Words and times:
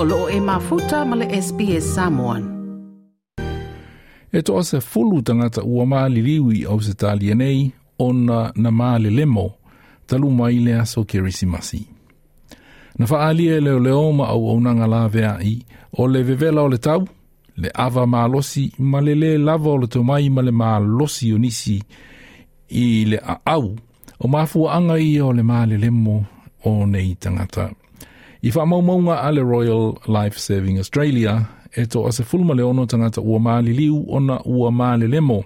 o 0.00 0.04
loo 0.04 0.28
e 0.30 0.40
mafuta 0.40 1.04
ma 1.04 1.16
le 1.16 1.26
SBS 1.42 1.94
Samoan. 1.94 2.42
E 4.32 4.42
to 4.42 4.58
ase 4.58 4.80
fulu 4.80 5.22
tangata 5.22 5.62
ua 5.62 6.06
au 6.68 6.80
se 6.80 6.94
talia 6.94 7.34
nei 7.34 7.72
ona 7.98 8.52
na 8.54 8.70
maa 8.70 8.98
le 8.98 9.10
lemo 9.10 9.52
talu 10.06 10.30
mai 10.30 10.58
le 10.58 10.78
aso 10.80 11.04
kerisimasi. 11.04 11.86
Na 12.98 13.06
whaalia 13.06 13.56
e 13.56 13.60
leo 13.60 13.78
leo 13.78 14.12
ma 14.12 14.28
au 14.28 14.50
au 14.50 14.60
nanga 14.60 14.86
la 14.86 15.08
vea 15.08 15.38
i 15.42 15.66
o 15.92 16.06
le 16.06 16.22
vevela 16.22 16.62
o 16.62 16.68
le 16.68 16.78
tau, 16.78 17.08
le 17.56 17.70
ava 17.74 18.06
maa 18.06 18.28
losi 18.28 18.72
ma 18.78 19.00
le 19.00 19.14
le 19.14 19.38
lava 19.38 19.70
o 19.70 19.78
le 19.78 19.86
tomai 19.86 20.30
ma 20.30 20.42
le 20.42 20.50
maa 20.50 20.78
losi 20.78 21.32
o 21.32 21.38
nisi 21.38 21.82
i 22.68 23.04
le 23.04 23.18
au 23.44 23.76
o 24.20 24.28
mafua 24.28 24.74
anga 24.74 24.98
i 24.98 25.20
o 25.20 25.32
le 25.32 25.42
maa 25.42 25.66
le 25.66 25.76
lemo 25.76 26.24
o 26.64 26.86
nei 26.86 27.14
tangata. 27.14 27.87
I 28.40 28.50
wha 28.54 28.64
maumaunga 28.64 29.24
a 29.24 29.32
le 29.32 29.42
Royal 29.42 29.98
Life 30.06 30.38
Saving 30.38 30.78
Australia 30.78 31.48
e 31.76 31.86
to 31.86 32.06
ase 32.06 32.22
fulma 32.22 32.54
le 32.54 32.62
ono 32.62 32.86
tangata 32.86 33.20
ua 33.20 33.40
maali 33.40 33.74
liu 33.74 34.06
ona 34.08 34.40
ua 34.44 34.70
maali 34.70 35.08
lemo 35.08 35.44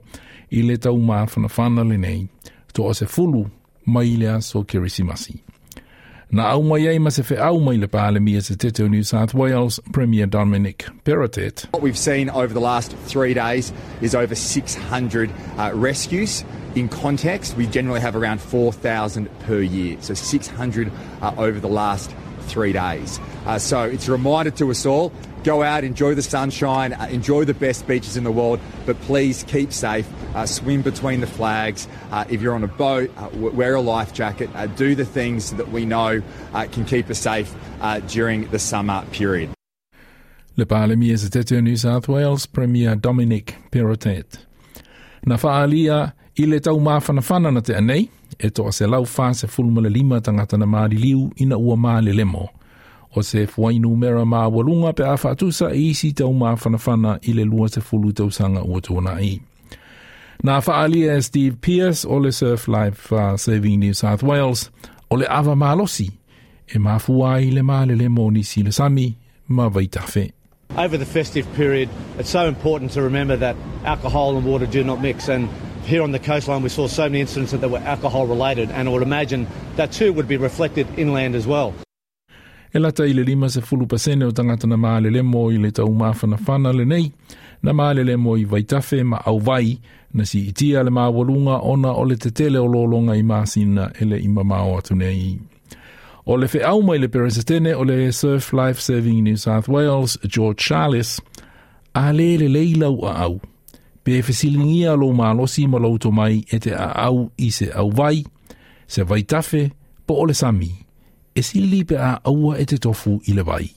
i 0.50 0.60
le 0.60 0.77
tau 0.77 0.98
maa 0.98 1.27
whana 1.56 1.84
le 1.84 1.97
nei. 1.97 2.28
To 2.74 2.91
ase 2.91 3.06
fulu 3.06 3.50
mai 3.86 4.16
le 4.16 4.27
aso 4.27 4.62
kirisimasi. 4.64 5.41
Na 6.33 6.50
au 6.50 6.62
mai 6.62 6.86
ei 6.86 6.98
ma 6.98 7.10
se 7.10 7.23
fe 7.23 7.36
au 7.36 7.60
mai 7.60 7.78
le 7.78 7.88
pāle 7.88 8.20
mia 8.20 8.42
se 8.42 8.56
te 8.56 8.88
New 8.88 9.02
South 9.02 9.33
Wales 9.33 9.80
Premier 9.92 10.27
Dominic 10.27 10.84
Perrottet. 11.02 11.64
What 11.72 11.83
we've 11.83 11.97
seen 11.97 12.28
over 12.28 12.52
the 12.52 12.61
last 12.61 12.92
three 13.06 13.33
days 13.33 13.72
is 14.02 14.14
over 14.14 14.34
600 14.34 15.30
uh, 15.56 15.70
rescues. 15.74 16.45
In 16.74 16.91
context, 16.91 17.56
we 17.56 17.66
generally 17.66 18.00
have 18.00 18.16
around 18.16 18.41
4,000 18.41 19.30
per 19.41 19.61
year, 19.61 19.97
so 20.00 20.12
600 20.12 20.92
uh, 21.22 21.34
over 21.38 21.59
the 21.59 21.69
last 21.69 22.14
three 22.42 22.73
days. 22.73 23.19
Uh, 23.46 23.59
so 23.59 23.82
it's 23.82 24.08
a 24.08 24.12
reminder 24.12 24.50
to 24.50 24.70
us 24.70 24.86
all 24.86 25.12
go 25.42 25.62
out, 25.62 25.84
enjoy 25.84 26.14
the 26.14 26.22
sunshine, 26.22 26.92
uh, 26.92 27.06
enjoy 27.11 27.44
the 27.44 27.55
best 27.55 27.86
beaches 27.86 28.17
in 28.17 28.25
the 28.25 28.30
world, 28.30 28.61
but 28.86 28.98
please 29.03 29.44
keep 29.44 29.72
safe. 29.72 30.08
Uh, 30.34 30.47
swim 30.47 30.83
between 30.83 31.20
the 31.20 31.27
flags. 31.27 31.89
Uh, 32.11 32.25
if 32.30 32.41
you're 32.41 32.55
on 32.55 32.64
a 32.64 32.69
boat, 32.69 33.11
uh, 33.17 33.28
wear 33.33 33.75
a 33.75 33.80
life 33.80 34.12
jacket. 34.12 34.48
Uh, 34.55 34.67
do 34.67 34.94
the 34.94 35.05
things 35.05 35.52
that 35.55 35.70
we 35.70 35.84
know 35.84 36.22
uh, 36.55 36.67
can 36.72 36.84
keep 36.84 37.11
us 37.11 37.19
safe 37.19 37.55
during 38.08 38.48
the 38.50 38.58
summer 38.58 39.05
period. 39.12 39.50
Le 40.56 40.67
Parlement 40.67 41.19
se 41.19 41.28
tete 41.28 41.62
New 41.62 41.77
South 41.77 42.08
Wales 42.08 42.47
Premier 42.47 42.95
Dominic 42.95 43.56
Perrottet. 43.70 44.39
Na 45.24 45.36
whaalia 45.36 46.12
i 46.36 46.58
tau 46.61 46.78
mawhanawhana 46.78 47.52
na 47.52 47.61
te 47.61 47.74
anei, 47.74 48.08
e 48.43 48.51
toa 48.51 48.73
se 48.73 48.87
lau 48.87 49.07
wha 49.17 49.35
se 49.35 49.47
fulma 49.47 49.81
le 49.81 49.89
lima 49.89 50.21
tangata 50.21 50.57
na 50.59 50.67
maari 50.67 50.97
liu 50.97 51.31
ina 51.37 51.57
ua 51.57 51.77
maa 51.77 52.01
le 52.01 52.12
lemo. 52.12 52.48
O 53.17 53.23
se 53.23 53.47
fuainu 53.47 53.97
mera 53.97 54.25
maa 54.25 54.48
walunga 54.48 54.93
pe 54.93 55.05
a 55.05 55.15
whaatusa 55.15 55.71
e 55.75 55.91
isi 55.91 56.12
tau 56.12 56.33
maa 56.35 56.57
whanawhana 56.57 57.19
i 57.23 57.33
le 57.33 57.45
lua 57.45 57.69
se 57.69 57.81
fulu 57.81 58.13
tau 58.13 58.31
sanga 58.31 58.63
ua 58.65 58.81
tōna 58.81 59.15
i. 59.23 59.41
Nā 60.45 60.59
whaalia 60.67 61.17
e 61.17 61.23
Steve 61.23 61.57
Pierce 61.61 62.05
o 62.05 62.19
le 62.19 62.33
Surf 62.33 62.69
Life 62.69 63.13
uh, 63.13 63.37
Saving 63.37 63.79
New 63.79 63.95
South 63.95 64.23
Wales 64.23 64.70
o 65.11 65.17
le 65.17 65.27
awa 65.29 65.75
losi 65.75 66.11
e 66.75 66.79
maa 66.79 66.98
fua 66.98 67.41
i 67.41 67.51
le 67.51 67.63
maa 67.63 67.85
le 67.87 67.95
lemo 67.95 68.31
nisi 68.31 68.63
le 68.63 68.73
sami 68.73 69.17
ma 69.48 69.69
vaitawhi. 69.69 70.33
Over 70.77 70.97
the 70.97 71.05
festive 71.05 71.47
period, 71.55 71.89
it's 72.19 72.31
so 72.31 72.48
important 72.48 72.93
to 72.93 73.03
remember 73.03 73.37
that 73.37 73.57
alcohol 73.85 74.37
and 74.37 74.47
water 74.47 74.67
do 74.67 74.83
not 74.83 75.03
mix 75.03 75.29
and 75.29 75.48
here 75.84 76.02
on 76.02 76.12
the 76.12 76.19
coastline 76.19 76.62
we 76.62 76.69
saw 76.69 76.86
so 76.86 77.02
many 77.05 77.20
incidents 77.20 77.52
that 77.52 77.70
were 77.70 77.78
alcohol 77.78 78.27
related 78.27 78.70
and 78.70 78.88
I 78.88 78.92
would 78.92 79.02
imagine 79.02 79.47
that 79.77 79.92
too 79.92 80.12
would 80.12 80.28
be 80.28 80.36
reflected 80.36 80.86
inland 80.97 81.34
as 81.34 81.47
well. 81.47 81.74
E 82.74 82.78
lata 82.78 83.05
i 83.05 83.12
le 83.12 83.22
lima 83.22 83.48
se 83.50 83.61
fulu 83.61 83.86
pasene 83.86 84.24
o 84.24 84.30
tangata 84.33 84.66
na 84.66 84.77
maa 84.77 85.00
le 85.00 85.22
mo 85.22 85.50
i 85.50 85.58
le 85.58 85.70
tau 85.70 85.92
mawhana 85.92 86.39
whana 86.47 86.72
le 86.72 86.84
nei, 86.84 87.12
na 87.62 87.72
maa 87.72 87.92
le 87.92 88.17
mo 88.17 88.36
i 88.36 88.45
vaitafe 88.45 89.05
ma 89.05 89.18
au 89.27 89.39
vai, 89.39 89.79
na 90.14 90.24
si 90.24 90.48
itia 90.48 90.83
le 90.83 90.90
maa 90.90 91.11
walunga 91.11 91.61
ona 91.62 91.92
o 91.92 92.05
le 92.05 92.17
tetele 92.17 92.58
o 92.58 92.67
lolonga 92.67 93.14
i 93.14 93.23
maa 93.23 93.45
sina 93.45 93.92
ele 94.01 94.17
i 94.17 94.28
ma 94.28 94.42
maa 94.42 94.64
o 94.64 94.78
atu 94.78 94.95
nei. 94.95 95.39
O 96.24 96.36
le 96.36 96.48
fe 96.48 96.62
au 96.64 96.80
mai 96.83 96.98
le 96.98 97.08
peresetene 97.08 97.74
o 97.74 97.84
le 97.84 98.11
Surf 98.12 98.52
Life 98.52 98.80
Saving 98.80 99.23
New 99.23 99.36
South 99.36 99.68
Wales, 99.68 100.17
George 100.27 100.61
Shales, 100.61 101.20
a 101.95 102.12
le 102.12 102.39
le 102.39 102.48
leilau 102.48 103.05
a 103.05 103.27
au. 103.27 103.40
Pe 104.02 104.23
fesilingia 104.23 104.95
lo 104.95 105.13
malosi 105.13 105.67
ma 105.67 105.79
mai 106.11 106.45
e 106.51 106.58
te 106.58 106.74
au 106.74 107.30
i 107.36 107.51
se 107.51 107.70
au 107.70 107.90
vai, 107.90 108.24
se 108.86 109.02
vai 109.02 109.23
tafe, 109.23 109.70
po 110.05 110.14
ole 110.14 110.33
sami, 110.33 110.70
e 111.33 111.42
sili 111.42 111.85
pe 111.85 111.96
a 111.96 112.20
aua 112.23 112.58
e 112.58 112.64
te 112.64 112.77
tofu 112.77 113.20
i 113.27 113.33
le 113.33 113.42
vai. 113.42 113.70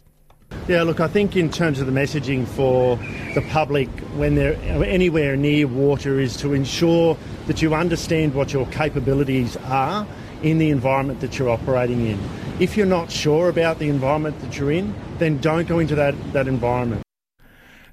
Yeah, 0.67 0.83
look, 0.83 0.99
I 0.99 1.07
think 1.07 1.35
in 1.35 1.49
terms 1.49 1.79
of 1.79 1.85
the 1.85 1.91
messaging 1.91 2.45
for 2.47 2.97
the 3.33 3.41
public 3.51 3.87
when 4.17 4.35
they're 4.35 4.57
anywhere 4.83 5.35
near 5.35 5.67
water 5.67 6.19
is 6.19 6.37
to 6.37 6.53
ensure 6.53 7.17
that 7.47 7.61
you 7.61 7.75
understand 7.75 8.33
what 8.33 8.51
your 8.51 8.65
capabilities 8.67 9.57
are 9.65 10.07
in 10.41 10.57
the 10.57 10.69
environment 10.69 11.19
that 11.19 11.37
you're 11.37 11.49
operating 11.49 12.07
in. 12.07 12.19
If 12.59 12.77
you're 12.77 12.87
not 12.87 13.11
sure 13.11 13.49
about 13.49 13.77
the 13.79 13.89
environment 13.89 14.39
that 14.41 14.57
you're 14.57 14.71
in, 14.71 14.93
then 15.19 15.37
don't 15.39 15.67
go 15.67 15.79
into 15.79 15.95
that, 15.95 16.15
that 16.33 16.47
environment. 16.47 17.04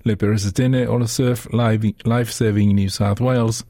Le 0.04 0.16
peresetene 0.16 0.86
o 0.88 0.98
le 0.98 1.06
Surf 1.06 1.46
Life 1.52 2.32
Saving 2.32 2.74
New 2.74 2.88
South 2.88 3.20
Wales, 3.20 3.64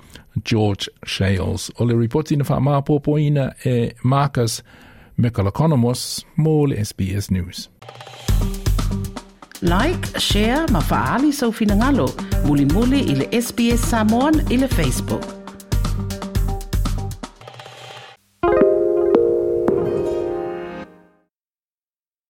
George 0.45 0.89
Shales. 1.05 1.71
O 1.79 1.85
le 1.85 1.95
reporti 1.95 2.37
na 2.37 2.45
whaamāpōpoina 2.45 3.53
e 3.65 3.71
eh, 3.71 3.93
Marcus 4.03 4.63
Megalokonomos 5.19 6.25
mō 6.39 6.73
SBS 6.85 7.31
News. 7.31 7.69
Like, 9.63 10.19
share, 10.19 10.67
ma 10.73 10.81
faali 10.81 11.33
sau 11.33 11.53
finangalo, 11.53 12.09
muli 12.47 12.65
muli 12.65 13.05
i 13.13 13.15
le 13.15 13.29
SBS 13.31 13.85
Samoan 13.91 14.35
i 14.51 14.57
le 14.57 14.69
Facebook. 14.69 15.42